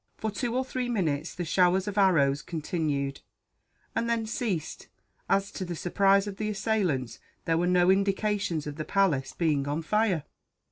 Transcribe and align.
For 0.17 0.31
two 0.31 0.55
or 0.57 0.65
three 0.65 0.89
minutes 0.89 1.35
the 1.35 1.45
showers 1.45 1.87
of 1.87 1.95
arrows 1.95 2.41
continued; 2.41 3.21
and 3.95 4.09
then 4.09 4.25
ceased 4.25 4.87
as, 5.29 5.51
to 5.51 5.63
the 5.63 5.75
surprise 5.75 6.25
of 6.25 6.37
the 6.37 6.49
assailants, 6.49 7.19
there 7.45 7.59
were 7.59 7.67
no 7.67 7.91
indications 7.91 8.65
of 8.65 8.77
the 8.77 8.83
palace 8.83 9.33
being 9.33 9.67
on 9.67 9.83
fire. 9.83 10.23